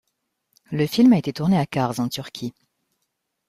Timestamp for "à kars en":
1.59-2.09